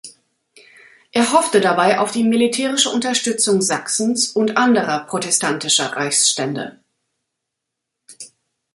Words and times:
Er 1.11 1.31
hoffte 1.31 1.61
dabei 1.61 1.99
auf 1.99 2.11
die 2.11 2.23
militärische 2.23 2.89
Unterstützung 2.89 3.61
Sachsens 3.61 4.31
und 4.31 4.57
anderer 4.57 5.05
protestantischer 5.05 5.95
Reichsstände. 5.95 6.79